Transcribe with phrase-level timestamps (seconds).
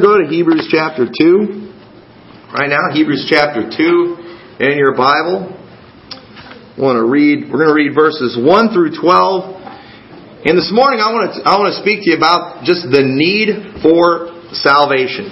[0.00, 1.70] go to Hebrews chapter 2.
[2.50, 5.50] Right now, Hebrews chapter 2 in your Bible.
[5.54, 10.46] I want to read, we're going to read verses 1 through 12.
[10.50, 13.06] And this morning I want to, I want to speak to you about just the
[13.06, 15.30] need for salvation.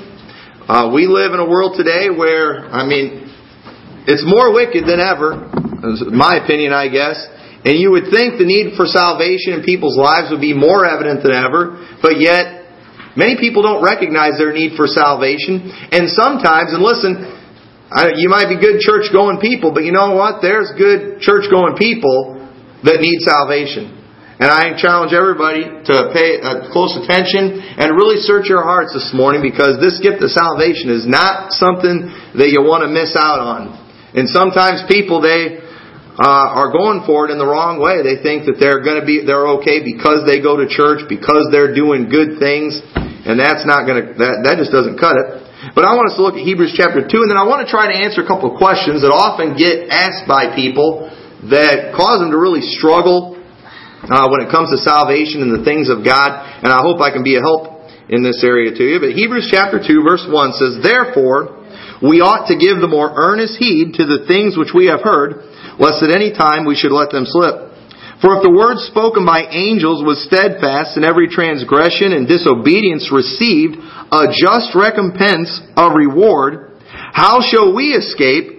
[0.70, 3.26] Uh, we live in a world today where, I mean,
[4.06, 5.50] it's more wicked than ever,
[6.14, 7.18] my opinion, I guess.
[7.66, 11.22] And you would think the need for salvation in people's lives would be more evident
[11.22, 12.61] than ever, but yet
[13.16, 15.68] Many people don't recognize their need for salvation.
[15.92, 17.28] And sometimes, and listen,
[18.16, 20.40] you might be good church going people, but you know what?
[20.40, 22.40] There's good church going people
[22.84, 24.02] that need salvation.
[24.42, 29.14] And I challenge everybody to pay uh, close attention and really search your hearts this
[29.14, 33.38] morning because this gift of salvation is not something that you want to miss out
[33.38, 33.70] on.
[34.18, 35.62] And sometimes people, they,
[36.20, 38.04] uh, are going for it in the wrong way.
[38.04, 41.48] They think that they're going to be they're okay because they go to church, because
[41.48, 45.26] they're doing good things, and that's not going to that that just doesn't cut it.
[45.72, 47.68] But I want us to look at Hebrews chapter two, and then I want to
[47.70, 51.08] try to answer a couple of questions that often get asked by people
[51.48, 53.38] that cause them to really struggle
[54.04, 56.34] uh, when it comes to salvation and the things of God.
[56.60, 59.00] And I hope I can be a help in this area to you.
[59.00, 61.64] But Hebrews chapter two, verse one says, "Therefore."
[62.02, 65.38] We ought to give the more earnest heed to the things which we have heard,
[65.78, 67.72] lest at any time we should let them slip.
[68.20, 73.74] For if the word spoken by angels was steadfast, and every transgression and disobedience received
[74.14, 76.78] a just recompense of reward,
[77.12, 78.51] how shall we escape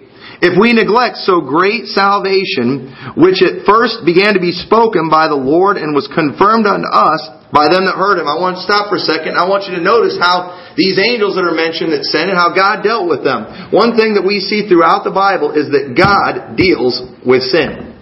[0.44, 5.40] if we neglect so great salvation, which at first began to be spoken by the
[5.40, 7.24] Lord and was confirmed unto us
[7.56, 8.28] by them that heard him?
[8.28, 9.40] I want to stop for a second.
[9.40, 12.52] I want you to notice how these angels that are mentioned that sin and how
[12.52, 13.72] God dealt with them.
[13.72, 17.96] One thing that we see throughout the Bible is that God deals with sin.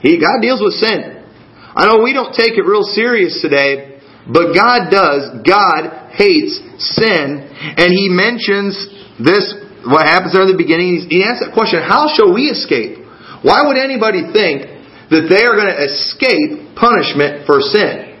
[0.00, 1.20] He, God deals with sin.
[1.76, 5.42] I know we don't take it real serious today, but God does.
[5.44, 6.64] God hates
[6.96, 7.44] sin,
[7.76, 8.72] and He mentions
[9.20, 13.04] this what happens there in the beginning, he asks that question, how shall we escape?
[13.44, 14.64] Why would anybody think
[15.12, 18.16] that they are going to escape punishment for sin?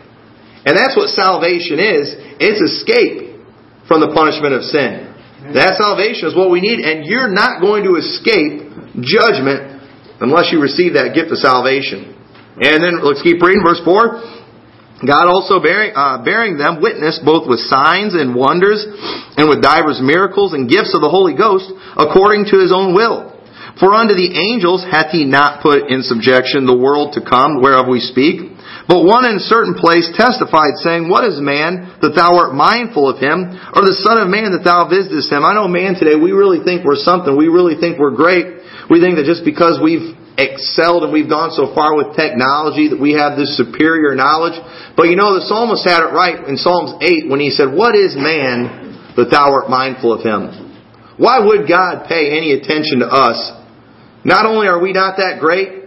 [0.64, 2.12] And that's what salvation is.
[2.40, 3.40] It's escape
[3.88, 5.12] from the punishment of sin.
[5.52, 8.64] That salvation is what we need, and you're not going to escape
[9.04, 9.76] judgment
[10.24, 12.16] unless you receive that gift of salvation.
[12.56, 14.33] And then let's keep reading, verse 4.
[15.06, 18.84] God also bearing, uh, bearing them witness both with signs and wonders
[19.36, 23.34] and with divers miracles and gifts of the Holy Ghost according to his own will.
[23.80, 27.90] For unto the angels hath he not put in subjection the world to come whereof
[27.90, 28.54] we speak.
[28.86, 33.08] But one in a certain place testified, saying, What is man that thou art mindful
[33.08, 35.42] of him, or the Son of Man that thou visitest him?
[35.42, 37.32] I know man today, we really think we're something.
[37.32, 38.60] We really think we're great.
[38.92, 42.98] We think that just because we've excelled and we've gone so far with technology that
[42.98, 44.58] we have this superior knowledge.
[44.96, 47.94] But you know, the psalmist had it right in Psalms 8 when he said, What
[47.94, 50.64] is man that thou art mindful of him?
[51.16, 53.38] Why would God pay any attention to us?
[54.24, 55.86] Not only are we not that great,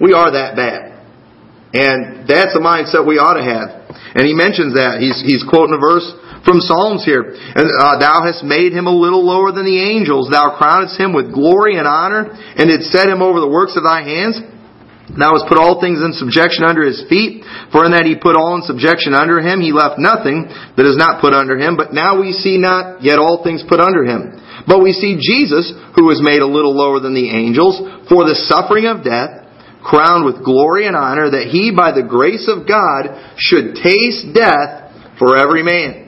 [0.00, 0.94] we are that bad.
[1.74, 3.88] And that's a mindset we ought to have.
[4.14, 5.02] And he mentions that.
[5.02, 6.06] He's, he's quoting a verse
[6.44, 7.34] from Psalms here.
[7.34, 10.30] And uh, thou hast made him a little lower than the angels.
[10.30, 13.82] Thou crownest him with glory and honor, and didst set him over the works of
[13.82, 14.40] thy hands.
[15.08, 17.40] Thou hast put all things in subjection under his feet,
[17.72, 20.44] for in that he put all in subjection under him, he left nothing
[20.76, 21.80] that is not put under him.
[21.80, 24.36] But now we see not yet all things put under him.
[24.68, 27.80] But we see Jesus, who was made a little lower than the angels,
[28.12, 29.48] for the suffering of death,
[29.80, 33.08] crowned with glory and honor, that he, by the grace of God,
[33.40, 36.07] should taste death for every man.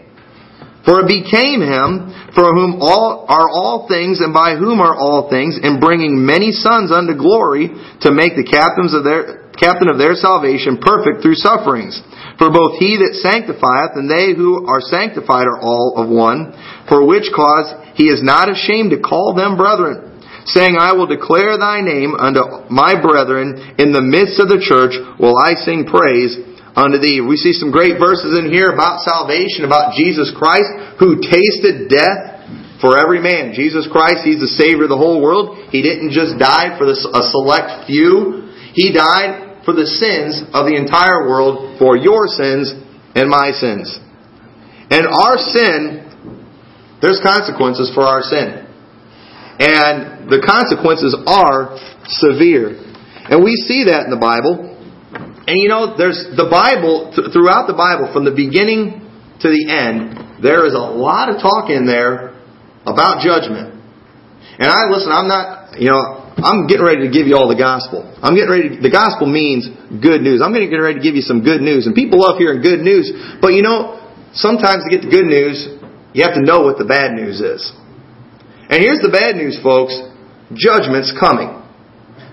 [0.85, 5.29] For it became him, for whom all are all things, and by whom are all
[5.29, 7.69] things, in bringing many sons unto glory,
[8.01, 12.01] to make the captains of their captain of their salvation perfect through sufferings.
[12.41, 16.57] For both he that sanctifieth and they who are sanctified are all of one,
[16.89, 20.09] for which cause he is not ashamed to call them brethren
[20.47, 22.41] saying, I will declare thy name unto
[22.73, 26.33] my brethren in the midst of the church will I sing praise
[26.81, 27.21] unto thee.
[27.21, 32.81] We see some great verses in here about salvation, about Jesus Christ who tasted death
[32.81, 33.53] for every man.
[33.53, 35.69] Jesus Christ, He's the Savior of the whole world.
[35.69, 38.49] He didn't just die for a select few.
[38.73, 42.73] He died for the sins of the entire world, for your sins
[43.13, 44.01] and my sins.
[44.89, 46.09] And our sin,
[47.05, 48.67] there's consequences for our sin.
[49.61, 51.77] And the consequences are
[52.09, 52.81] severe.
[53.29, 54.70] And we see that in the Bible.
[55.51, 59.03] And you know, there's the Bible, th- throughout the Bible, from the beginning
[59.43, 62.39] to the end, there is a lot of talk in there
[62.87, 63.75] about judgment.
[64.63, 67.59] And I, listen, I'm not, you know, I'm getting ready to give you all the
[67.59, 68.07] gospel.
[68.23, 69.67] I'm getting ready to, the gospel means
[69.99, 70.39] good news.
[70.39, 71.91] I'm getting ready to give you some good news.
[71.91, 73.11] And people love hearing good news.
[73.43, 73.99] But you know,
[74.39, 75.67] sometimes to get the good news,
[76.15, 77.75] you have to know what the bad news is.
[78.71, 79.99] And here's the bad news, folks.
[80.55, 81.60] Judgment's coming.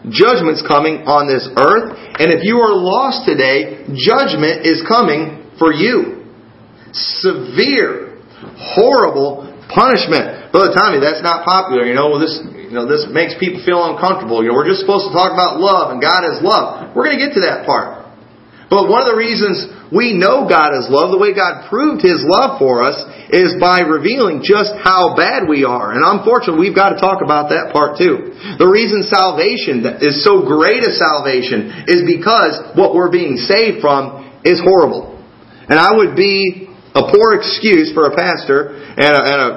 [0.10, 1.96] Judgment's coming on this earth.
[2.20, 6.28] And if you are lost today, judgment is coming for you.
[7.22, 8.24] Severe,
[8.76, 10.52] horrible punishment.
[10.52, 11.84] Brother Tommy, that's not popular.
[11.84, 14.44] You know, this you know, this makes people feel uncomfortable.
[14.44, 16.92] You know, we're just supposed to talk about love and God is love.
[16.92, 17.97] We're going to get to that part.
[18.68, 19.64] But one of the reasons
[19.96, 23.00] we know God is love, the way God proved His love for us,
[23.32, 25.96] is by revealing just how bad we are.
[25.96, 28.36] And unfortunately, we've got to talk about that part too.
[28.60, 34.28] The reason salvation is so great a salvation is because what we're being saved from
[34.44, 35.16] is horrible.
[35.72, 39.52] And I would be a poor excuse for a pastor and a, and a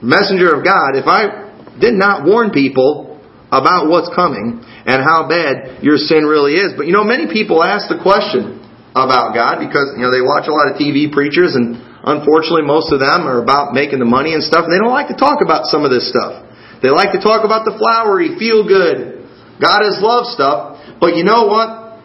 [0.00, 3.20] messenger of God if I did not warn people
[3.52, 6.76] about what's coming and how bad your sin really is.
[6.76, 8.60] But you know, many people ask the question
[8.94, 12.94] about God because, you know, they watch a lot of TV preachers and unfortunately most
[12.94, 15.42] of them are about making the money and stuff and they don't like to talk
[15.42, 16.46] about some of this stuff.
[16.78, 19.24] They like to talk about the flowery, feel good,
[19.60, 20.78] God is love stuff.
[21.00, 21.98] But you know what?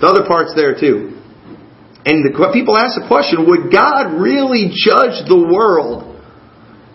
[0.00, 1.18] The other part's there too.
[2.02, 6.18] And the, people ask the question, would God really judge the world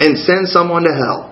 [0.03, 1.31] and send someone to hell?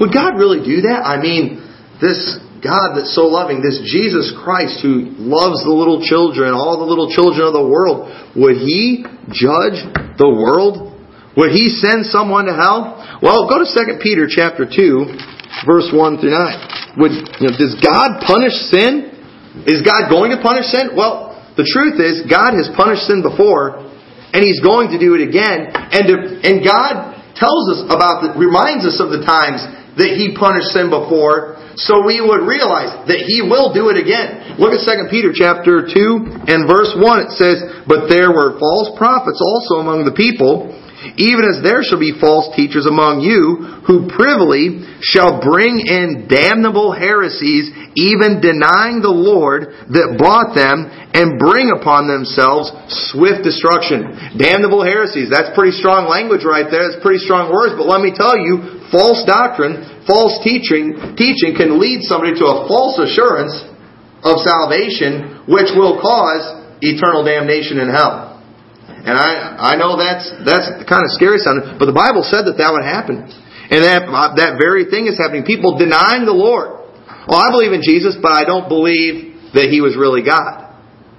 [0.00, 1.04] Would God really do that?
[1.04, 1.60] I mean,
[2.00, 6.90] this God that's so loving, this Jesus Christ who loves the little children, all the
[6.90, 9.78] little children of the world, would He judge
[10.18, 10.98] the world?
[11.38, 12.98] Would He send someone to hell?
[13.22, 16.98] Well, go to 2 Peter chapter 2, verse 1 through 9.
[16.98, 19.14] Would, you know, does God punish sin?
[19.70, 20.98] Is God going to punish sin?
[20.98, 23.80] Well, the truth is, God has punished sin before,
[24.34, 25.72] and He's going to do it again.
[25.72, 29.64] And, to, and God tells us about, the, reminds us of the times
[29.96, 34.56] that He punished sin before, so we would realize that he will do it again.
[34.56, 37.28] Look at 2 Peter chapter 2 and verse 1.
[37.28, 40.72] It says, But there were false prophets also among the people,
[41.20, 46.96] even as there shall be false teachers among you, who privily shall bring in damnable
[46.96, 52.72] heresies, even denying the Lord that bought them, and bring upon themselves
[53.12, 54.36] swift destruction.
[54.40, 55.28] Damnable heresies.
[55.28, 56.88] That's pretty strong language right there.
[56.88, 57.76] That's pretty strong words.
[57.76, 62.56] But let me tell you, false doctrine false teaching, teaching can lead somebody to a
[62.70, 63.52] false assurance
[64.22, 68.38] of salvation, which will cause eternal damnation in hell.
[69.06, 72.58] And I, I know that's, that's kind of scary sounding, but the Bible said that
[72.58, 73.26] that would happen.
[73.66, 74.06] And that,
[74.38, 75.42] that very thing is happening.
[75.42, 76.86] People denying the Lord.
[77.26, 80.70] Well, I believe in Jesus, but I don't believe that He was really God.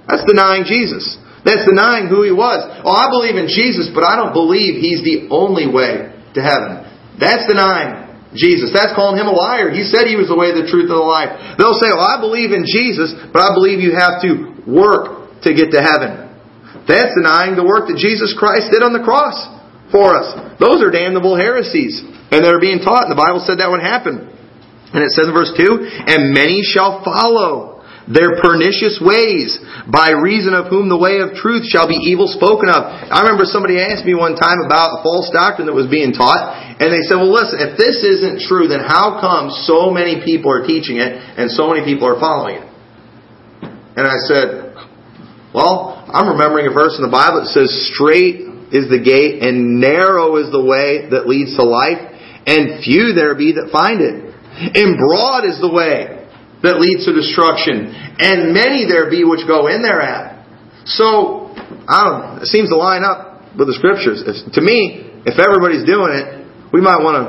[0.08, 1.20] That's denying Jesus.
[1.44, 2.64] That's denying who He was.
[2.88, 6.88] Oh, I believe in Jesus, but I don't believe He's the only way to heaven.
[7.18, 8.70] That's denying Jesus.
[8.74, 9.74] That's calling him a liar.
[9.74, 11.58] He said he was the way, the truth, and the life.
[11.58, 15.50] They'll say, well, I believe in Jesus, but I believe you have to work to
[15.56, 16.28] get to heaven.
[16.86, 19.36] That's denying the work that Jesus Christ did on the cross
[19.92, 20.60] for us.
[20.60, 22.00] Those are damnable heresies.
[22.32, 23.08] And they're being taught.
[23.08, 24.28] And the Bible said that would happen.
[24.92, 27.77] And it says in verse 2, And many shall follow
[28.08, 32.72] their pernicious ways, by reason of whom the way of truth shall be evil spoken
[32.72, 32.88] of.
[32.88, 36.56] I remember somebody asked me one time about a false doctrine that was being taught,
[36.80, 40.48] and they said, well listen, if this isn't true, then how come so many people
[40.48, 42.68] are teaching it and so many people are following it?
[44.00, 44.72] And I said,
[45.52, 49.84] well, I'm remembering a verse in the Bible that says, straight is the gate and
[49.84, 52.00] narrow is the way that leads to life,
[52.48, 54.32] and few there be that find it.
[54.58, 56.17] And broad is the way
[56.64, 60.42] that leads to destruction, and many there be which go in thereat.
[60.90, 61.54] So,
[61.86, 64.24] I don't know, it seems to line up with the scriptures.
[64.26, 66.28] If, to me, if everybody's doing it,
[66.72, 67.28] we might want to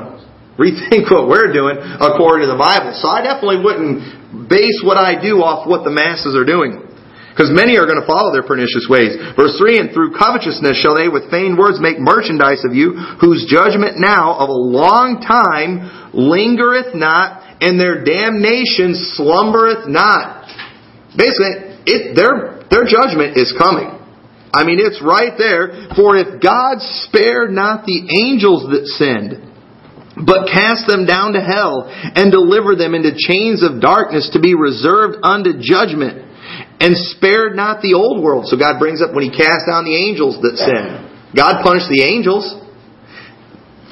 [0.59, 2.95] rethink what we're doing according to the Bible.
[2.99, 6.89] So I definitely wouldn't base what I do off what the masses are doing.
[7.39, 9.15] Because many are going to follow their pernicious ways.
[9.39, 13.47] Verse 3, And through covetousness shall they with feigned words make merchandise of you, whose
[13.47, 20.47] judgment now of a long time lingereth not, and their damnation slumbereth not.
[21.15, 23.99] Basically, it, their, their judgment is coming.
[24.53, 25.91] I mean, it's right there.
[25.95, 29.45] For if God spared not the angels that sinned,
[30.25, 34.55] but cast them down to hell, and delivered them into chains of darkness to be
[34.55, 36.27] reserved unto judgment,
[36.81, 38.47] and spared not the old world.
[38.47, 41.35] So God brings up when He cast down the angels that sinned.
[41.35, 42.43] God punished the angels.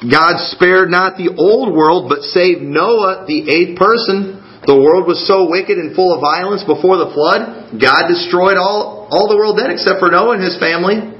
[0.06, 4.38] God spared not the old world, but saved Noah, the eighth person.
[4.62, 9.08] The world was so wicked and full of violence before the flood, God destroyed all,
[9.10, 11.18] all the world then except for Noah and his family.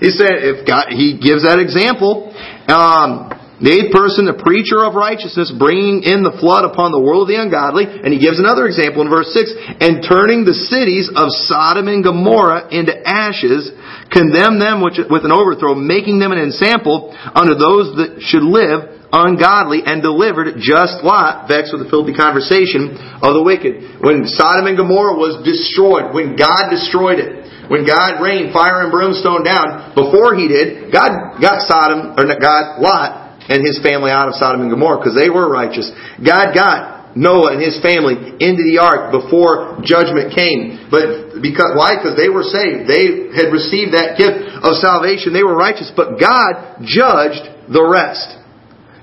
[0.00, 2.32] He said, if God, he gives that example.
[2.68, 7.24] Um, The eighth person, the preacher of righteousness, bringing in the flood upon the world
[7.24, 7.88] of the ungodly.
[7.88, 9.80] And he gives another example in verse 6.
[9.80, 13.72] And turning the cities of Sodom and Gomorrah into ashes,
[14.12, 19.80] condemn them with an overthrow, making them an ensample unto those that should live ungodly
[19.88, 22.92] and delivered just Lot, vexed with the filthy conversation
[23.24, 24.04] of the wicked.
[24.04, 28.92] When Sodom and Gomorrah was destroyed, when God destroyed it, when God rained fire and
[28.92, 34.28] brimstone down, before He did, God got Sodom, or God, Lot, and his family out
[34.28, 35.90] of Sodom and Gomorrah because they were righteous.
[36.18, 40.92] God got Noah and his family into the ark before judgment came.
[40.92, 41.96] But because why?
[41.96, 42.84] Because they were saved.
[42.84, 45.32] They had received that gift of salvation.
[45.32, 45.88] They were righteous.
[45.96, 48.36] But God judged the rest.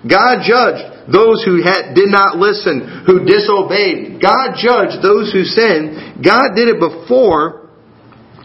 [0.06, 4.22] God judged those who had, did not listen, who disobeyed.
[4.22, 6.22] God judged those who sinned.
[6.22, 7.72] God did it before,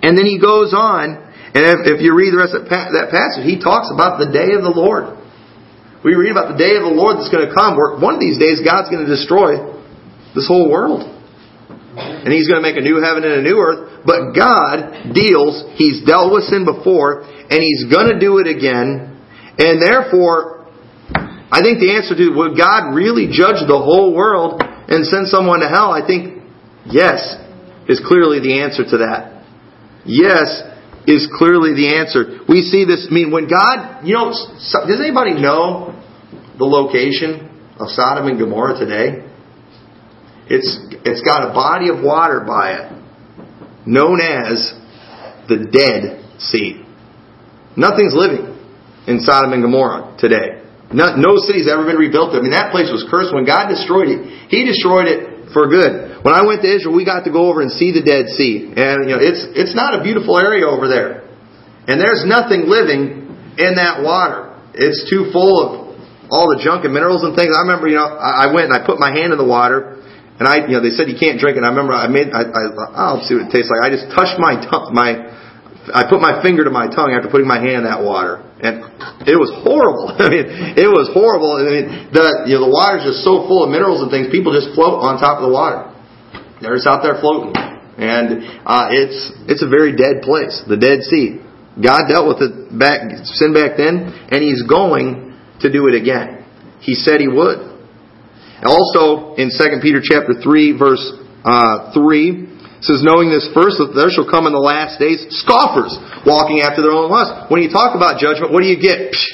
[0.03, 3.43] and then He goes on, and if, if you read the rest of that passage,
[3.43, 5.19] He talks about the day of the Lord.
[6.05, 8.23] We read about the day of the Lord that's going to come, where one of
[8.23, 9.59] these days God's going to destroy
[10.35, 11.03] this whole world.
[11.99, 14.07] And He's going to make a new heaven and a new earth.
[14.07, 19.19] But God deals, He's dealt with sin before, and He's going to do it again.
[19.59, 20.71] And therefore,
[21.51, 25.61] I think the answer to would God really judge the whole world and send someone
[25.61, 25.91] to hell?
[25.91, 26.45] I think
[26.87, 27.19] yes
[27.89, 29.43] is clearly the answer to that.
[30.05, 30.63] Yes,
[31.09, 32.45] is clearly the answer.
[32.45, 35.97] We see this, I mean, when God, you know, does anybody know
[36.61, 37.49] the location
[37.81, 39.25] of Sodom and Gomorrah today?
[40.53, 40.69] It's,
[41.09, 42.87] it's got a body of water by it
[43.89, 44.77] known as
[45.49, 46.85] the Dead Sea.
[47.75, 48.53] Nothing's living
[49.09, 50.61] in Sodom and Gomorrah today.
[50.93, 52.37] No, no city's ever been rebuilt.
[52.37, 53.33] I mean, that place was cursed.
[53.33, 56.25] When God destroyed it, He destroyed it for good.
[56.25, 58.73] When I went to Israel, we got to go over and see the Dead Sea,
[58.77, 61.25] and you know it's it's not a beautiful area over there,
[61.89, 64.55] and there's nothing living in that water.
[64.75, 65.69] It's too full of
[66.31, 67.57] all the junk and minerals and things.
[67.57, 69.99] I remember, you know, I went and I put my hand in the water,
[70.39, 71.65] and I, you know, they said you can't drink it.
[71.65, 72.63] I remember I made, I, I,
[72.95, 73.83] I'll see what it tastes like.
[73.83, 75.35] I just touched my tongue, my,
[75.91, 78.45] I put my finger to my tongue after putting my hand in that water,
[79.27, 80.11] it was horrible.
[80.19, 81.55] I mean, it was horrible.
[81.55, 84.31] I mean, the you know the water's just so full of minerals and things.
[84.31, 85.95] People just float on top of the water.
[86.61, 87.55] They're just out there floating.
[87.99, 91.43] And uh, it's it's a very dead place, the Dead Sea.
[91.79, 93.07] God dealt with it back
[93.39, 96.47] sin back then, and He's going to do it again.
[96.83, 97.79] He said He would.
[98.63, 101.03] Also in 2 Peter chapter three verse
[101.47, 105.95] uh, three says, knowing this first, that there shall come in the last days scoffers
[106.23, 107.51] walking after their own lust.
[107.51, 109.11] When you talk about judgment, what do you get?
[109.11, 109.27] Psh,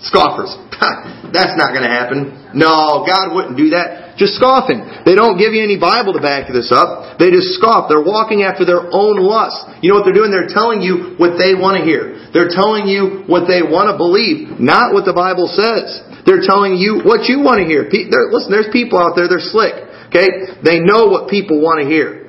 [0.00, 0.52] scoffers.
[1.32, 2.52] That's not going to happen.
[2.56, 4.16] No, God wouldn't do that.
[4.16, 4.80] Just scoffing.
[5.04, 7.20] They don't give you any Bible to back this up.
[7.20, 7.92] They just scoff.
[7.92, 9.84] They're walking after their own lust.
[9.84, 10.32] You know what they're doing?
[10.32, 12.16] They're telling you what they want to hear.
[12.32, 16.00] They're telling you what they want to believe, not what the Bible says.
[16.24, 17.86] They're telling you what you want to hear.
[17.88, 19.76] Listen, there's people out there, they're slick.
[20.08, 20.58] Okay?
[20.64, 22.25] They know what people want to hear.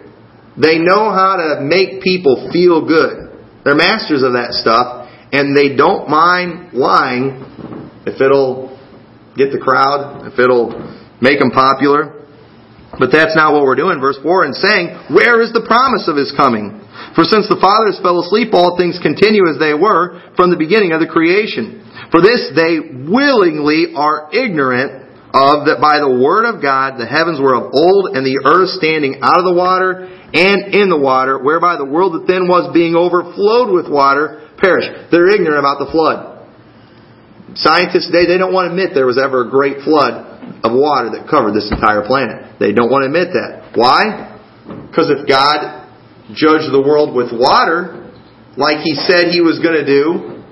[0.60, 3.30] They know how to make people feel good.
[3.64, 7.46] They're masters of that stuff, and they don't mind lying
[8.10, 8.74] if it'll
[9.38, 10.74] get the crowd, if it'll
[11.22, 12.18] make them popular.
[12.98, 14.02] But that's not what we're doing.
[14.02, 16.82] Verse 4 and saying, Where is the promise of his coming?
[17.14, 20.96] For since the fathers fell asleep, all things continue as they were from the beginning
[20.96, 21.86] of the creation.
[22.10, 27.38] For this they willingly are ignorant of that by the word of God the heavens
[27.38, 31.40] were of old and the earth standing out of the water and in the water,
[31.40, 35.12] whereby the world that then was being overflowed with water perished.
[35.12, 36.36] They're ignorant about the flood.
[37.56, 40.28] Scientists today, they don't want to admit there was ever a great flood
[40.68, 42.60] of water that covered this entire planet.
[42.60, 43.72] They don't want to admit that.
[43.74, 44.36] Why?
[44.68, 45.88] Because if God
[46.36, 48.12] judged the world with water,
[48.60, 50.44] like He said He was going to do,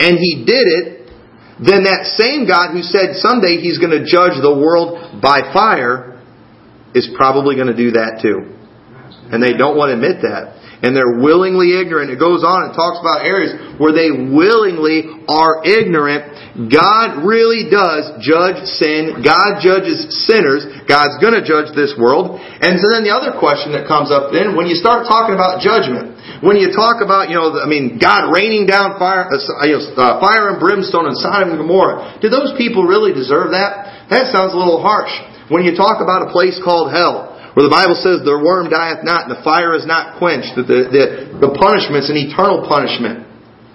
[0.00, 1.12] and He did it,
[1.60, 6.24] then that same God who said someday He's going to judge the world by fire
[6.96, 8.56] is probably going to do that too.
[9.30, 12.08] And they don't want to admit that and they're willingly ignorant.
[12.08, 16.72] It goes on and talks about areas where they willingly are ignorant.
[16.72, 19.20] God really does judge sin.
[19.20, 20.64] God judges sinners.
[20.88, 22.40] God's going to judge this world.
[22.40, 25.60] And so then the other question that comes up then, when you start talking about
[25.60, 29.36] judgment, when you talk about, you know, I mean, God raining down fire, uh,
[29.68, 33.52] you know, uh, fire and brimstone in Sodom and Gomorrah, do those people really deserve
[33.52, 34.08] that?
[34.08, 35.12] That sounds a little harsh.
[35.52, 39.02] When you talk about a place called hell, where the Bible says the worm dieth
[39.02, 41.04] not and the fire is not quenched, that the, the,
[41.48, 43.26] the punishment's an eternal punishment.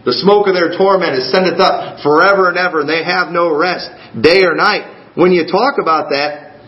[0.07, 3.51] The smoke of their torment is sendeth up forever and ever, and they have no
[3.51, 5.17] rest, day or night.
[5.17, 6.61] When you talk about that,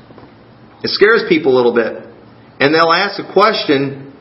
[0.84, 2.02] it scares people a little bit.
[2.60, 4.12] And they'll ask a question,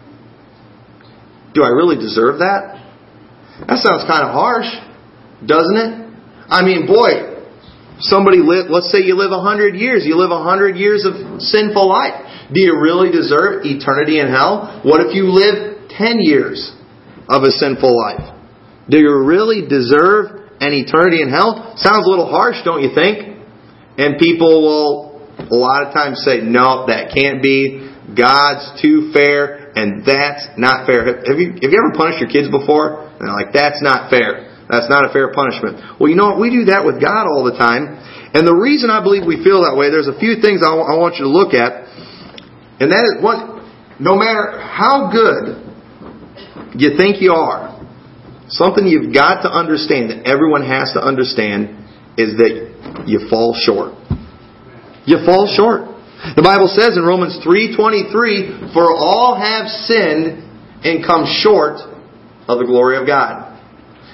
[1.55, 2.77] do I really deserve that?
[3.67, 4.69] That sounds kind of harsh,
[5.41, 5.93] doesn't it?
[6.49, 7.36] I mean, boy,
[8.01, 11.41] somebody live, let's say you live a hundred years, you live a hundred years of
[11.41, 12.49] sinful life.
[12.53, 14.81] Do you really deserve eternity in hell?
[14.85, 16.75] What if you live ten years
[17.29, 18.35] of a sinful life?
[18.89, 21.75] Do you really deserve an eternity in hell?
[21.77, 23.37] Sounds a little harsh, don't you think?
[23.99, 25.07] And people will
[25.39, 27.93] a lot of times say, no, that can't be.
[28.17, 31.05] God's too fair, and that's not fair.
[31.05, 33.11] Have you, have you ever punished your kids before?
[33.11, 34.56] And they're like, that's not fair.
[34.69, 35.79] That's not a fair punishment.
[36.01, 36.41] Well, you know what?
[36.41, 38.03] We do that with God all the time.
[38.35, 41.17] And the reason I believe we feel that way, there's a few things I, want
[41.17, 41.87] you to look at.
[42.83, 43.63] And that is what,
[44.03, 45.63] no matter how good
[46.75, 47.79] you think you are,
[48.49, 51.87] something you've got to understand that everyone has to understand
[52.19, 53.95] is that you fall short.
[55.07, 55.95] You fall short.
[56.35, 60.43] The Bible says in Romans 3:23, "For all have sinned
[60.83, 61.79] and come short
[62.49, 63.46] of the glory of God."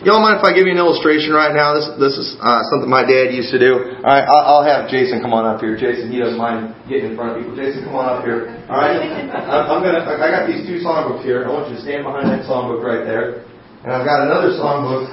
[0.02, 1.78] Y'all mind if I give you an illustration right now?
[1.78, 4.02] This this is uh, something my dad used to do.
[4.02, 5.78] All right, I'll, I'll have Jason come on up here.
[5.78, 7.54] Jason, he doesn't mind getting in front of people.
[7.54, 8.50] Jason, come on up here.
[8.66, 10.02] All right, I'm gonna.
[10.02, 11.46] I got these two songbooks here.
[11.46, 13.46] I want you to stand behind that songbook right there,
[13.86, 15.06] and I've got another songbook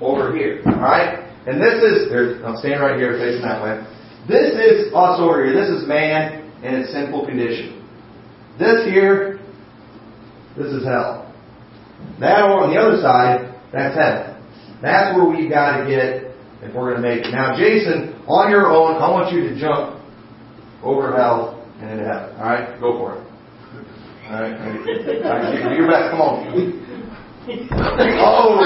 [0.00, 0.64] over here.
[0.72, 2.08] All right, and this is.
[2.48, 3.84] I'm standing right here, facing that way.
[4.24, 5.52] This is us over here.
[5.52, 7.76] This is man in its sinful condition.
[8.56, 9.36] This here,
[10.56, 11.28] this is hell.
[12.24, 14.34] That on the other side that's heaven.
[14.80, 16.30] That's where we've got to get
[16.62, 17.32] if we're going to make it.
[17.32, 20.00] Now, Jason, on your own, I want you to jump
[20.82, 22.36] over hell and into heaven.
[22.36, 23.24] All right, go for it.
[24.30, 26.10] All right, all right do your best.
[26.10, 26.80] Come on.
[27.44, 28.56] Oh,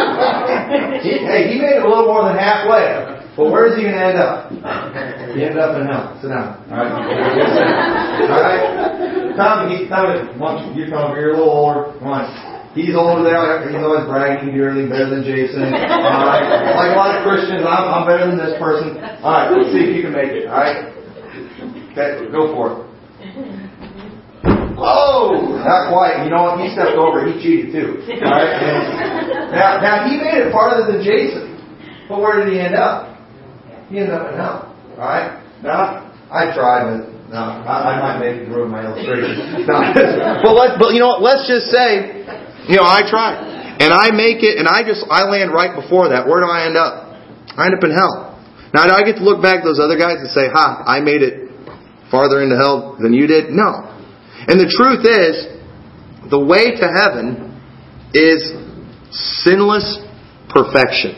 [1.02, 3.18] he, hey, he made it a little more than halfway.
[3.36, 4.52] But where is he going to end up?
[5.34, 6.16] He ended up in hell.
[6.22, 6.62] Sit down.
[6.70, 6.92] All right.
[8.30, 9.36] All right.
[9.36, 11.98] Tommy, Tommy, you come over here a little older.
[11.98, 12.57] Come on.
[12.78, 13.66] He's over there.
[13.66, 15.66] He's always bragging, you're better than Jason.
[15.75, 16.47] All right.
[16.78, 18.94] Like a lot of Christians, I'm, I'm better than this person.
[19.18, 19.50] All right.
[19.50, 20.47] Let's see if you can make it.
[20.47, 20.94] All right.
[21.90, 22.30] Okay.
[22.30, 22.78] Go for it.
[24.78, 26.23] Oh, not quite.
[26.23, 26.62] You know what?
[26.62, 27.26] He stepped over.
[27.26, 27.99] He cheated too.
[28.23, 29.50] All right.
[29.50, 31.58] Now, now he made it farther than Jason.
[32.06, 33.18] But where did he end up?
[33.90, 34.70] He ended up in hell.
[34.94, 35.35] All right.
[35.66, 39.67] Now, I tried, but no, I, I might make it ruin my illustration.
[39.67, 40.41] No.
[40.47, 41.23] but let, but you know what?
[41.23, 42.18] Let's just say
[42.69, 43.76] you know, I try.
[43.81, 46.28] And I make it, and I just, I land right before that.
[46.28, 47.17] Where do I end up?
[47.57, 48.37] I end up in hell.
[48.75, 51.00] Now, do I get to look back at those other guys and say, ha, I
[51.00, 51.49] made it
[52.11, 53.50] farther into hell than you did?
[53.50, 53.87] No.
[54.47, 55.49] And the truth is,
[56.28, 57.57] the way to heaven
[58.13, 58.52] is
[59.45, 60.04] sinless
[60.50, 61.17] perfection.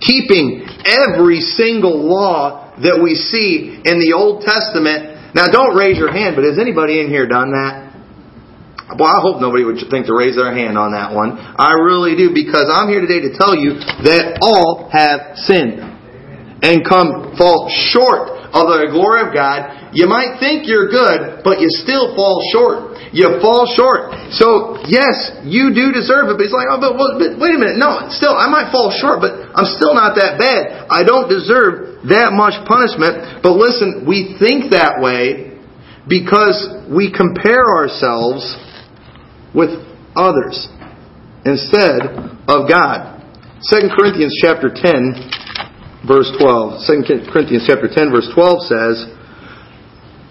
[0.00, 5.34] Keeping every single law that we see in the Old Testament.
[5.34, 7.89] Now, don't raise your hand, but has anybody in here done that?
[8.98, 11.38] Well, I hope nobody would think to raise their hand on that one.
[11.38, 15.78] I really do because I'm here today to tell you that all have sinned
[16.62, 19.94] and come fall short of the glory of God.
[19.94, 22.98] You might think you're good, but you still fall short.
[23.14, 24.10] You fall short.
[24.34, 26.38] So yes, you do deserve it.
[26.38, 27.78] But he's like, oh, but, but wait a minute.
[27.78, 30.86] No, still, I might fall short, but I'm still not that bad.
[30.90, 33.42] I don't deserve that much punishment.
[33.42, 35.58] But listen, we think that way
[36.06, 36.58] because
[36.90, 38.42] we compare ourselves
[39.54, 39.70] with
[40.16, 40.68] others
[41.44, 42.02] instead
[42.48, 43.20] of God.
[43.68, 46.80] 2 Corinthians chapter 10 verse 12.
[46.86, 48.96] 2 Corinthians chapter 10 verse 12 says,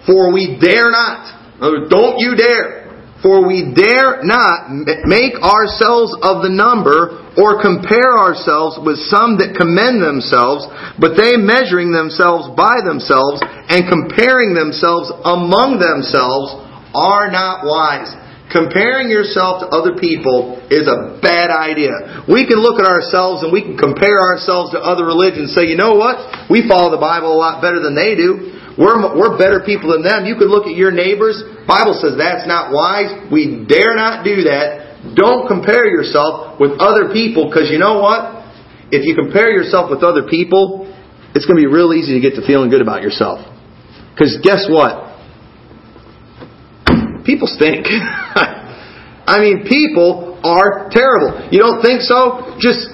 [0.06, 2.80] For we dare not, don't you dare,
[3.22, 4.72] for we dare not
[5.04, 10.66] make ourselves of the number or compare ourselves with some that commend themselves,
[10.98, 16.56] but they measuring themselves by themselves and comparing themselves among themselves
[16.96, 18.10] are not wise.
[18.50, 22.26] Comparing yourself to other people is a bad idea.
[22.26, 25.78] We can look at ourselves and we can compare ourselves to other religions say, you
[25.78, 26.50] know what?
[26.50, 28.58] We follow the Bible a lot better than they do.
[28.74, 30.26] We're, we're better people than them.
[30.26, 31.38] You can look at your neighbors.
[31.66, 33.30] Bible says that's not wise.
[33.30, 35.14] We dare not do that.
[35.14, 38.40] Don't compare yourself with other people because you know what?
[38.90, 40.90] If you compare yourself with other people,
[41.38, 43.38] it's going to be real easy to get to feeling good about yourself.
[44.10, 45.09] Because guess what?
[47.24, 47.86] People stink.
[49.26, 51.48] I mean, people are terrible.
[51.52, 52.56] You don't think so?
[52.58, 52.90] Just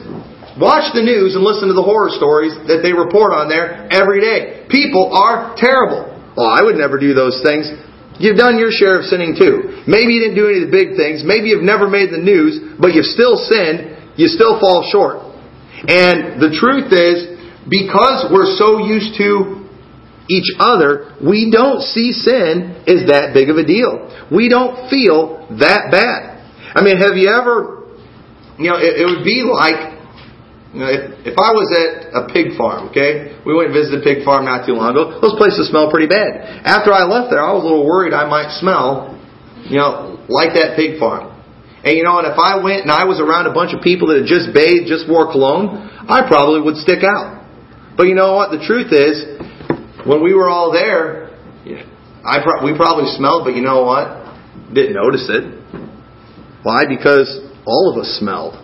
[0.58, 4.20] watch the news and listen to the horror stories that they report on there every
[4.20, 4.66] day.
[4.68, 6.12] People are terrible.
[6.36, 7.70] Well, I would never do those things.
[8.18, 9.84] You've done your share of sinning too.
[9.84, 11.20] Maybe you didn't do any of the big things.
[11.20, 14.16] Maybe you've never made the news, but you've still sinned.
[14.16, 15.20] You still fall short.
[15.84, 17.36] And the truth is,
[17.68, 19.65] because we're so used to
[20.28, 24.10] each other, we don't see sin as that big of a deal.
[24.30, 26.42] We don't feel that bad.
[26.74, 27.86] I mean, have you ever,
[28.58, 29.96] you know, it, it would be like
[30.76, 34.02] You know, if, if I was at a pig farm, okay, we went and visited
[34.02, 35.16] a pig farm not too long ago.
[35.24, 36.66] Those places smell pretty bad.
[36.68, 39.16] After I left there, I was a little worried I might smell,
[39.72, 41.32] you know, like that pig farm.
[41.80, 44.10] And you know, and if I went and I was around a bunch of people
[44.12, 47.40] that had just bathed, just wore cologne, I probably would stick out.
[47.96, 48.52] But you know what?
[48.52, 49.35] The truth is,
[50.06, 51.36] when we were all there,
[52.24, 54.26] I pro- we probably smelled, but you know what?
[54.72, 55.44] Didn't notice it.
[56.62, 56.84] Why?
[56.88, 57.30] Because
[57.66, 58.54] all of us smelled.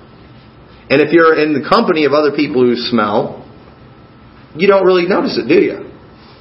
[0.90, 3.46] And if you're in the company of other people who smell,
[4.54, 5.90] you don't really notice it, do you?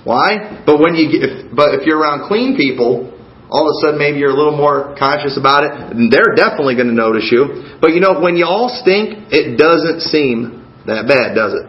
[0.04, 0.64] Why?
[0.66, 3.14] But when you get, but if you're around clean people,
[3.50, 5.72] all of a sudden maybe you're a little more conscious about it.
[5.94, 7.78] And they're definitely going to notice you.
[7.80, 11.66] But you know, when you all stink, it doesn't seem that bad, does it?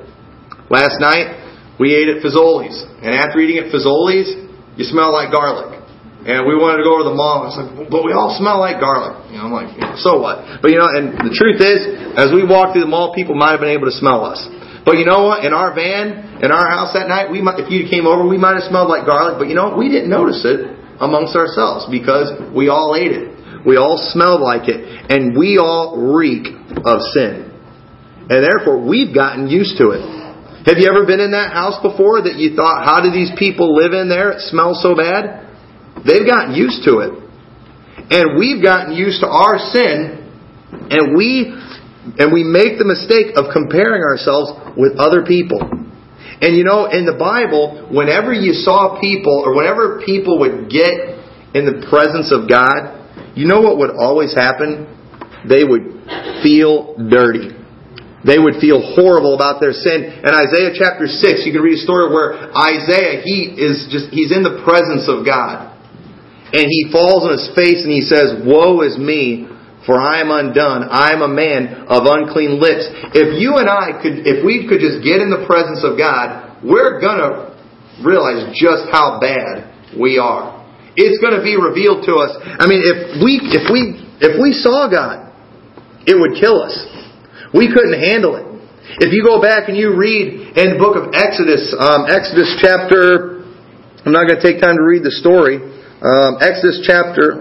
[0.72, 1.41] Last night
[1.80, 4.28] we ate at Fazoli's, and after eating at Fazoli's,
[4.76, 5.82] you smell like garlic.
[6.22, 7.42] And we wanted to go to the mall.
[7.42, 9.26] I was like, but we all smell like garlic.
[9.34, 10.62] You know, I'm like, so what?
[10.62, 13.58] But you know, and the truth is, as we walked through the mall, people might
[13.58, 14.38] have been able to smell us.
[14.86, 15.42] But you know what?
[15.42, 18.38] In our van, in our house that night, we might, if you came over, we
[18.38, 19.34] might have smelled like garlic.
[19.34, 19.82] But you know what?
[19.82, 20.62] We didn't notice it
[21.02, 23.66] amongst ourselves because we all ate it.
[23.66, 24.78] We all smelled like it,
[25.10, 26.46] and we all reek
[26.86, 27.50] of sin.
[28.30, 30.02] And therefore, we've gotten used to it.
[30.64, 33.74] Have you ever been in that house before that you thought, how do these people
[33.74, 34.30] live in there?
[34.38, 35.42] It smells so bad.
[36.06, 37.12] They've gotten used to it.
[38.10, 40.22] And we've gotten used to our sin
[40.90, 41.54] and we
[42.18, 45.62] and we make the mistake of comparing ourselves with other people.
[46.42, 50.90] And you know, in the Bible, whenever you saw people or whenever people would get
[51.54, 52.98] in the presence of God,
[53.38, 54.90] you know what would always happen?
[55.46, 56.02] They would
[56.42, 57.54] feel dirty.
[58.22, 60.22] They would feel horrible about their sin.
[60.22, 64.30] And Isaiah chapter 6, you can read a story where Isaiah, he is just, he's
[64.30, 65.72] in the presence of God
[66.52, 69.48] and he falls on his face and he says, Woe is me,
[69.88, 70.84] for I am undone.
[70.84, 72.86] I am a man of unclean lips.
[73.16, 76.60] If you and I could, if we could just get in the presence of God,
[76.60, 77.56] we're gonna
[78.04, 80.60] realize just how bad we are.
[80.94, 82.36] It's gonna be revealed to us.
[82.36, 85.32] I mean, if we, if we, if we saw God,
[86.04, 86.76] it would kill us.
[87.52, 88.46] We couldn't handle it.
[88.98, 93.44] If you go back and you read in the book of Exodus, um, Exodus chapter,
[94.04, 95.60] I'm not going to take time to read the story,
[96.02, 97.40] um, Exodus chapter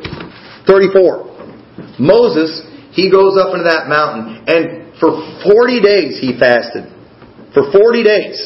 [0.69, 1.97] 34.
[1.97, 2.61] Moses,
[2.93, 6.85] he goes up into that mountain, and for 40 days he fasted.
[7.55, 8.37] For 40 days.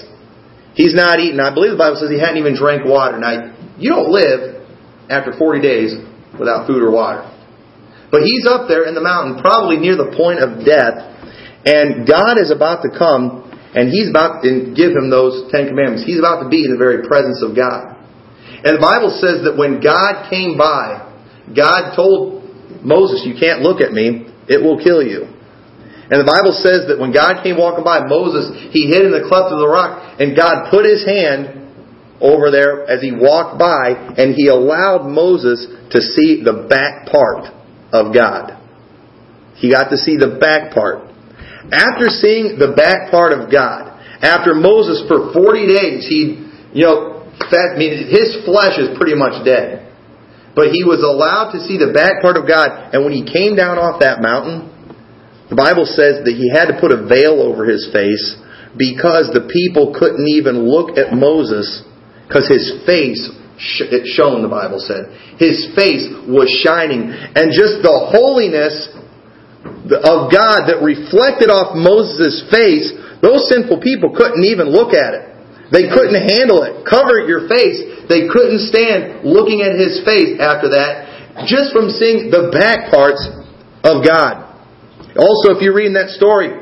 [0.76, 1.40] He's not eating.
[1.40, 3.16] I believe the Bible says he hadn't even drank water.
[3.20, 4.68] Now, you don't live
[5.10, 5.96] after 40 days
[6.36, 7.24] without food or water.
[8.12, 11.15] But he's up there in the mountain, probably near the point of death,
[11.66, 13.42] and God is about to come,
[13.74, 16.06] and he's about to give him those Ten Commandments.
[16.06, 17.98] He's about to be in the very presence of God.
[18.62, 21.02] And the Bible says that when God came by,
[21.50, 22.46] God told
[22.86, 25.26] Moses, You can't look at me, it will kill you.
[26.06, 29.26] And the Bible says that when God came walking by, Moses, he hid in the
[29.26, 31.66] cleft of the rock, and God put his hand
[32.22, 37.50] over there as he walked by, and he allowed Moses to see the back part
[37.90, 38.54] of God.
[39.58, 41.10] He got to see the back part.
[41.72, 47.26] After seeing the back part of God, after Moses for 40 days, he, you know,
[47.52, 49.86] that means his flesh is pretty much dead.
[50.56, 52.96] But he was allowed to see the back part of God.
[52.96, 54.72] And when he came down off that mountain,
[55.52, 58.40] the Bible says that he had to put a veil over his face
[58.80, 61.84] because the people couldn't even look at Moses
[62.28, 65.08] because his face it shone the bible said
[65.40, 68.92] his face was shining and just the holiness
[69.92, 72.90] of god that reflected off moses' face
[73.22, 75.36] those sinful people couldn't even look at it
[75.72, 76.86] they couldn't handle it.
[76.86, 78.06] Cover your face.
[78.06, 83.22] They couldn't stand looking at his face after that, just from seeing the back parts
[83.82, 84.46] of God.
[85.18, 86.54] Also, if you read in that story,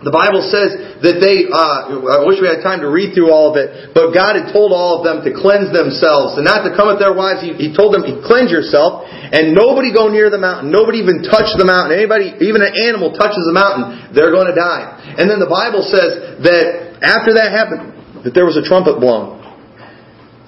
[0.00, 3.52] the Bible says that they, uh, I wish we had time to read through all
[3.52, 6.72] of it, but God had told all of them to cleanse themselves and not to
[6.72, 7.44] come with their wives.
[7.44, 10.72] He, he told them, cleanse yourself and nobody go near the mountain.
[10.72, 12.00] Nobody even touch the mountain.
[12.00, 15.20] Anybody, even an animal touches the mountain, they're going to die.
[15.20, 19.36] And then the Bible says that after that happened, that there was a trumpet blown.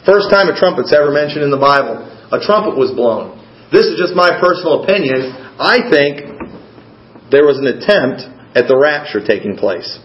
[0.09, 2.01] First time a trumpet's ever mentioned in the Bible.
[2.33, 3.37] A trumpet was blown.
[3.69, 5.29] This is just my personal opinion.
[5.61, 6.25] I think
[7.29, 9.99] there was an attempt at the rapture taking place.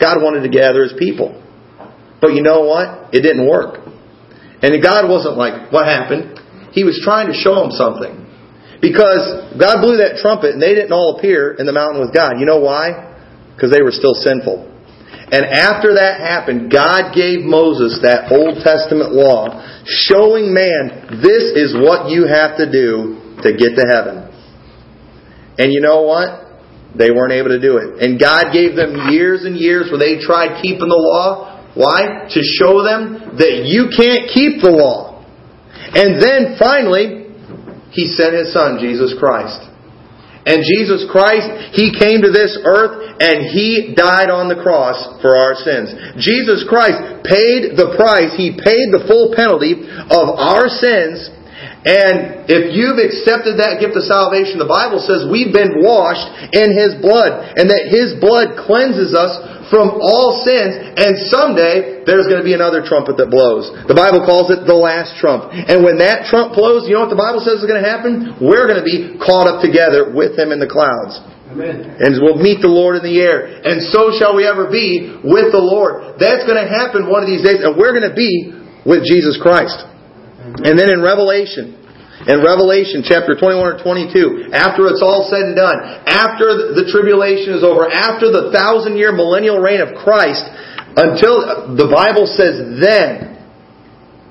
[0.00, 1.42] God wanted to gather his people.
[2.20, 3.14] But you know what?
[3.14, 3.80] It didn't work.
[4.62, 6.40] And God wasn't like, what happened?
[6.72, 8.24] He was trying to show them something.
[8.80, 12.38] Because God blew that trumpet and they didn't all appear in the mountain with God.
[12.38, 13.16] You know why?
[13.54, 14.68] Because they were still sinful.
[15.26, 21.74] And after that happened, God gave Moses that Old Testament law showing man, this is
[21.74, 24.30] what you have to do to get to heaven.
[25.58, 26.45] And you know what?
[26.96, 28.00] They weren't able to do it.
[28.00, 31.60] And God gave them years and years where they tried keeping the law.
[31.76, 32.24] Why?
[32.32, 35.20] To show them that you can't keep the law.
[35.92, 37.28] And then finally,
[37.92, 39.60] He sent His Son, Jesus Christ.
[40.46, 45.36] And Jesus Christ, He came to this earth and He died on the cross for
[45.36, 45.92] our sins.
[46.16, 51.35] Jesus Christ paid the price, He paid the full penalty of our sins
[51.86, 56.74] and if you've accepted that gift of salvation, the Bible says we've been washed in
[56.74, 59.38] His blood, and that His blood cleanses us
[59.70, 63.70] from all sins, and someday there's going to be another trumpet that blows.
[63.86, 65.54] The Bible calls it the last trump.
[65.54, 68.34] And when that trump blows, you know what the Bible says is going to happen?
[68.42, 71.22] We're going to be caught up together with Him in the clouds.
[71.54, 72.02] Amen.
[72.02, 73.62] And we'll meet the Lord in the air.
[73.62, 76.18] And so shall we ever be with the Lord.
[76.18, 79.38] That's going to happen one of these days, and we're going to be with Jesus
[79.38, 79.95] Christ.
[80.64, 81.76] And then in Revelation,
[82.24, 85.76] in Revelation chapter 21 or 22, after it's all said and done,
[86.08, 90.42] after the tribulation is over, after the thousand year millennial reign of Christ,
[90.96, 93.36] until the Bible says then,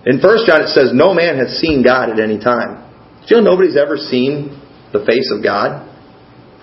[0.05, 2.81] in 1 John it says, no man has seen God at any time.
[3.29, 4.57] Do you know nobody's ever seen
[4.91, 5.85] the face of God?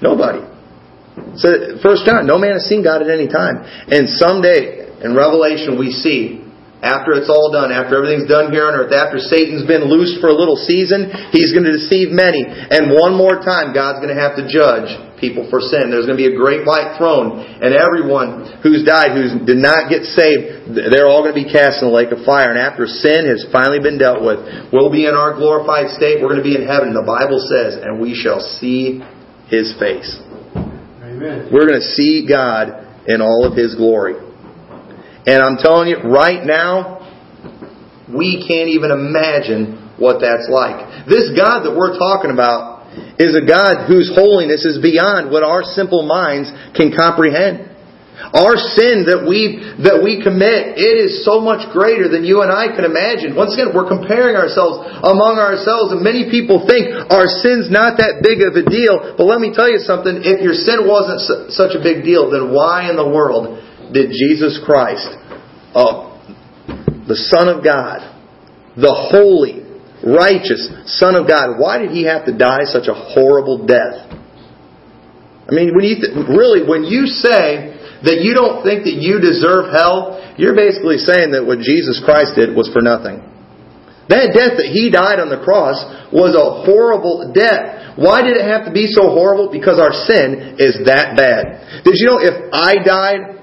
[0.02, 0.42] Nobody.
[1.38, 3.62] So 1 John, no man has seen God at any time.
[3.86, 6.41] And someday, in Revelation, we see
[6.82, 10.28] after it's all done, after everything's done here on earth, after Satan's been loosed for
[10.28, 12.42] a little season, he's going to deceive many.
[12.42, 14.90] And one more time, God's going to have to judge
[15.22, 15.94] people for sin.
[15.94, 19.86] There's going to be a great white throne, and everyone who's died, who did not
[19.86, 22.50] get saved, they're all going to be cast in the lake of fire.
[22.50, 24.42] And after sin has finally been dealt with,
[24.74, 26.18] we'll be in our glorified state.
[26.18, 26.90] We're going to be in heaven.
[26.98, 28.98] The Bible says, and we shall see
[29.46, 30.10] his face.
[30.58, 31.46] Amen.
[31.54, 34.18] We're going to see God in all of his glory.
[35.26, 36.98] And I'm telling you, right now,
[38.10, 41.06] we can't even imagine what that's like.
[41.06, 42.82] This God that we're talking about
[43.22, 47.70] is a God whose holiness is beyond what our simple minds can comprehend.
[48.22, 52.54] Our sin that we that we commit, it is so much greater than you and
[52.54, 53.34] I can imagine.
[53.34, 58.22] Once again, we're comparing ourselves among ourselves, and many people think our sin's not that
[58.22, 59.18] big of a deal.
[59.18, 62.54] But let me tell you something: if your sin wasn't such a big deal, then
[62.54, 63.58] why in the world
[63.92, 65.08] did Jesus Christ,
[65.74, 66.12] uh,
[67.06, 68.00] the Son of God,
[68.76, 69.62] the holy,
[70.02, 70.66] righteous
[70.98, 74.08] Son of God, why did he have to die such a horrible death?
[75.46, 79.20] I mean, when you th- really, when you say that you don't think that you
[79.20, 83.20] deserve hell, you're basically saying that what Jesus Christ did was for nothing.
[84.08, 85.78] That death that he died on the cross
[86.10, 87.94] was a horrible death.
[87.94, 89.52] Why did it have to be so horrible?
[89.52, 91.84] Because our sin is that bad.
[91.86, 93.41] Did you know if I died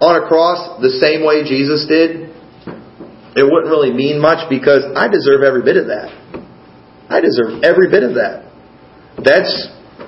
[0.00, 2.30] on a cross the same way Jesus did,
[3.38, 6.10] it wouldn't really mean much because I deserve every bit of that.
[7.08, 8.50] I deserve every bit of that.
[9.22, 9.50] That's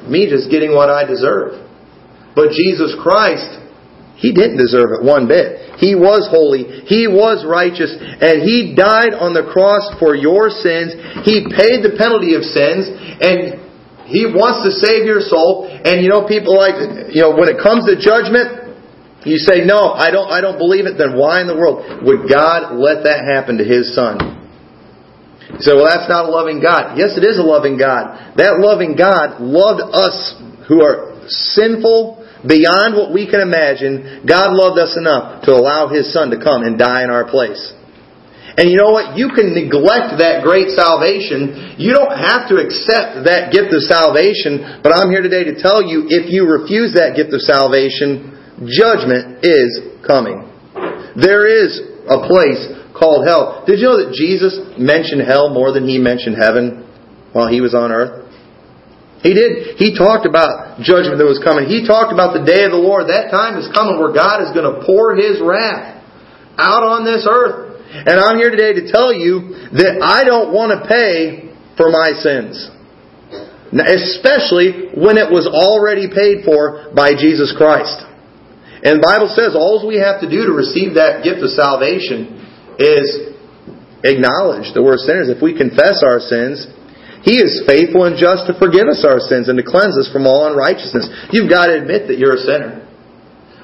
[0.06, 1.62] me just getting what I deserve.
[2.34, 3.58] But Jesus Christ,
[4.18, 5.78] He didn't deserve it one bit.
[5.80, 6.84] He was holy.
[6.86, 7.90] He was righteous.
[7.96, 10.94] And He died on the cross for your sins.
[11.26, 12.86] He paid the penalty of sins.
[12.90, 13.58] And
[14.06, 15.66] He wants to save your soul.
[15.66, 18.59] And you know, people like, you know, when it comes to judgment,
[19.24, 22.28] you say, no, I don't, I don't believe it, then why in the world would
[22.28, 24.16] God let that happen to His Son?
[25.52, 26.96] You say, well, that's not a loving God.
[26.96, 28.36] Yes, it is a loving God.
[28.40, 30.16] That loving God loved us
[30.70, 34.24] who are sinful beyond what we can imagine.
[34.24, 37.60] God loved us enough to allow His Son to come and die in our place.
[38.56, 39.20] And you know what?
[39.20, 41.76] You can neglect that great salvation.
[41.78, 44.80] You don't have to accept that gift of salvation.
[44.82, 49.40] But I'm here today to tell you if you refuse that gift of salvation, Judgment
[49.44, 50.44] is coming.
[51.16, 52.60] There is a place
[52.92, 53.64] called hell.
[53.66, 56.84] Did you know that Jesus mentioned hell more than he mentioned heaven
[57.32, 58.28] while he was on earth?
[59.22, 59.76] He did.
[59.76, 61.68] He talked about judgment that was coming.
[61.68, 63.08] He talked about the day of the Lord.
[63.12, 66.00] That time is coming where God is going to pour His wrath
[66.56, 67.84] out on this earth.
[67.92, 72.16] And I'm here today to tell you that I don't want to pay for my
[72.16, 72.56] sins.
[73.76, 78.09] Especially when it was already paid for by Jesus Christ.
[78.80, 82.40] And the Bible says all we have to do to receive that gift of salvation
[82.80, 83.30] is
[84.00, 85.28] acknowledge that we're sinners.
[85.28, 86.64] If we confess our sins,
[87.20, 90.24] He is faithful and just to forgive us our sins and to cleanse us from
[90.24, 91.28] all unrighteousness.
[91.28, 92.88] You've got to admit that you're a sinner.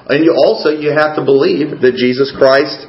[0.05, 2.85] And you also you have to believe that Jesus Christ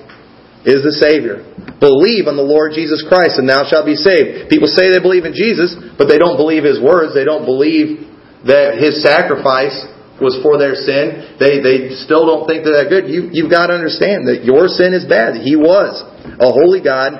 [0.69, 1.49] is the Savior.
[1.81, 4.53] Believe on the Lord Jesus Christ and thou shalt be saved.
[4.53, 7.17] People say they believe in Jesus, but they don't believe His words.
[7.17, 8.05] They don't believe
[8.45, 9.75] that His sacrifice
[10.21, 11.39] was for their sin.
[11.39, 13.07] They, they still don't think they're that good.
[13.07, 15.39] You, you've got to understand that your sin is bad.
[15.39, 16.03] He was
[16.39, 17.15] a holy God,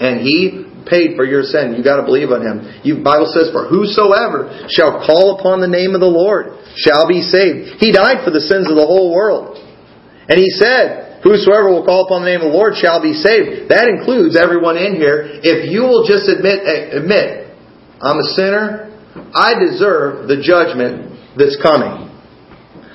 [0.00, 1.74] and He paid for your sin.
[1.76, 2.56] You've got to believe on Him.
[2.86, 7.20] You, Bible says, "For whosoever shall call upon the name of the Lord shall be
[7.20, 9.60] saved." He died for the sins of the whole world,
[10.28, 13.68] and He said, "Whosoever will call upon the name of the Lord shall be saved."
[13.68, 15.26] That includes everyone in here.
[15.42, 17.50] If you will just admit, eh, admit,
[18.00, 18.88] I'm a sinner.
[19.34, 22.10] I deserve the judgment that's coming.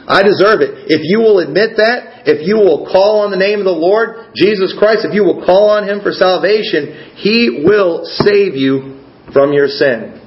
[0.07, 0.89] I deserve it.
[0.89, 4.33] If you will admit that, if you will call on the name of the Lord,
[4.35, 8.99] Jesus Christ, if you will call on Him for salvation, He will save you
[9.31, 10.21] from your sin.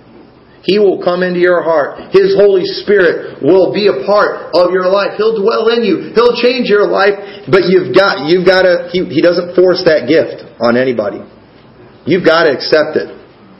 [0.64, 2.16] He will come into your heart.
[2.16, 5.20] His Holy Spirit will be a part of your life.
[5.20, 6.16] He'll dwell in you.
[6.16, 10.08] He'll change your life, but you've got, you've got to, He, he doesn't force that
[10.08, 11.20] gift on anybody.
[12.08, 13.12] You've got to accept it.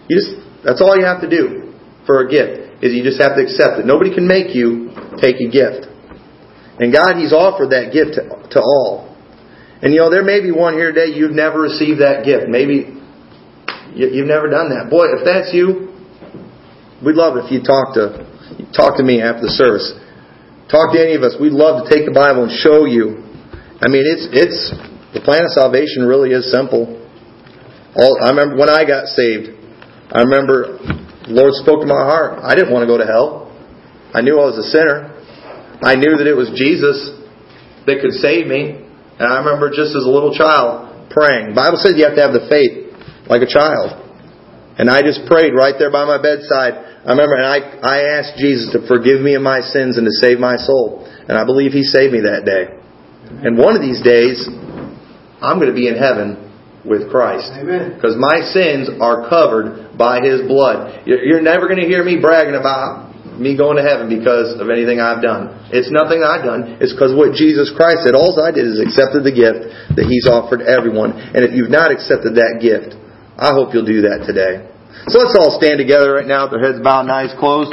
[0.08, 0.32] You just,
[0.64, 1.76] that's all you have to do
[2.08, 3.87] for a gift, is you just have to accept it.
[3.87, 5.87] Nobody can make you take a gift.
[6.78, 9.14] And God, He's offered that gift to, to all.
[9.82, 12.48] And you know, there may be one here today, you've never received that gift.
[12.48, 12.88] Maybe
[13.92, 14.88] you, you've never done that.
[14.88, 15.92] Boy, if that's you,
[17.04, 18.24] we'd love if you talk to,
[18.72, 19.92] talk to me after the service.
[20.72, 21.37] Talk to any of us.
[21.37, 23.20] We'd love to take the Bible and show you.
[23.78, 24.58] I mean, it's, it's,
[25.12, 26.98] the plan of salvation really is simple.
[27.94, 29.52] All, I remember when I got saved,
[30.10, 30.80] I remember
[31.24, 32.44] the Lord spoke to my heart.
[32.44, 33.48] I didn't want to go to hell.
[34.12, 35.08] I knew I was a sinner.
[35.80, 37.00] I knew that it was Jesus
[37.88, 38.84] that could save me.
[39.16, 41.56] And I remember just as a little child praying.
[41.56, 42.92] The Bible says you have to have the faith
[43.24, 44.04] like a child.
[44.76, 46.76] And I just prayed right there by my bedside.
[47.06, 50.14] I remember, and I, I asked Jesus to forgive me of my sins and to
[50.20, 51.06] save my soul.
[51.08, 52.68] And I believe He saved me that day.
[53.48, 54.44] And one of these days,
[55.40, 56.43] I'm going to be in heaven
[56.85, 57.51] with Christ.
[57.97, 61.03] Because my sins are covered by His blood.
[61.09, 65.01] You're never going to hear me bragging about me going to heaven because of anything
[65.01, 65.51] I've done.
[65.75, 66.79] It's nothing I've done.
[66.79, 68.14] It's because what Jesus Christ said.
[68.14, 71.16] All I did is accepted the gift that He's offered everyone.
[71.35, 72.94] And if you've not accepted that gift,
[73.35, 74.70] I hope you'll do that today.
[75.11, 77.73] So let's all stand together right now with our heads bowed and eyes closed.